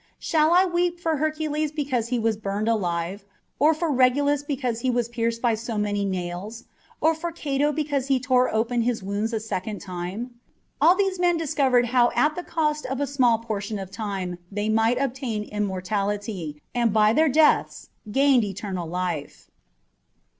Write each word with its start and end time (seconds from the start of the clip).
Shall 0.17 0.51
I 0.51 0.65
weep 0.65 0.99
for 0.99 1.17
Hercules 1.17 1.71
because 1.71 2.07
he 2.07 2.17
was 2.17 2.35
burned 2.35 2.67
alive, 2.67 3.23
or 3.59 3.75
for 3.75 3.91
Regulus 3.91 4.41
because 4.41 4.79
he 4.79 4.89
was 4.89 5.07
pierced 5.07 5.43
by 5.43 5.53
so 5.53 5.77
many 5.77 6.05
nails, 6.05 6.63
or 6.99 7.13
for 7.13 7.31
Cato 7.31 7.71
because 7.71 8.07
he 8.07 8.19
tore 8.19 8.51
open 8.51 8.81
his 8.81 9.03
wounds 9.03 9.31
a 9.31 9.39
second 9.39 9.77
time? 9.79 10.31
All 10.81 10.95
these 10.95 11.19
men 11.19 11.37
discovered 11.37 11.85
how 11.85 12.09
at 12.15 12.35
the 12.35 12.41
cost 12.41 12.87
of 12.87 12.99
a 12.99 13.05
small 13.05 13.37
portion 13.37 13.77
of 13.77 13.91
time 13.91 14.39
they 14.51 14.69
might 14.69 14.97
obtain 14.99 15.43
immortality, 15.43 16.59
and 16.73 16.91
by 16.91 17.13
their 17.13 17.29
deaths 17.29 17.89
gained 18.11 18.43
eternal 18.43 18.87
life. 18.89 19.51